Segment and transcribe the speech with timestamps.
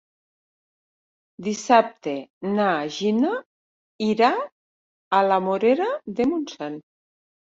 [1.47, 2.13] Dissabte
[2.55, 3.33] na Gina
[4.07, 4.31] irà
[5.19, 5.89] a la Morera
[6.21, 6.81] de Montsant.